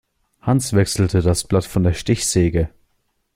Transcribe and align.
Hans 0.41 0.73
wechselte 0.73 1.21
das 1.21 1.43
Blatt 1.43 1.63
von 1.65 1.83
der 1.83 1.93
Stichsäge. 1.93 2.71